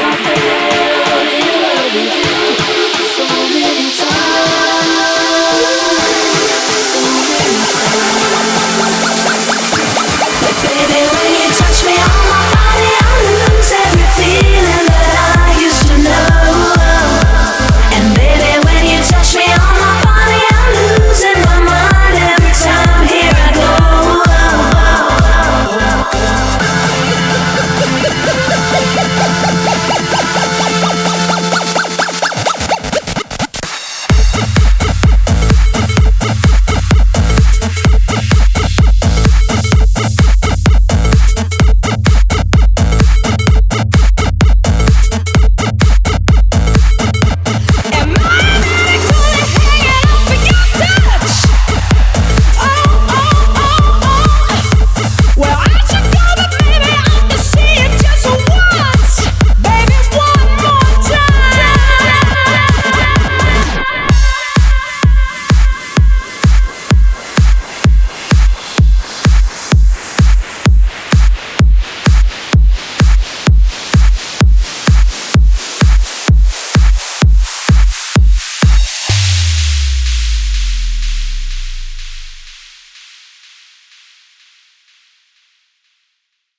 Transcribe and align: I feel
I 0.00 0.14
feel 0.14 0.57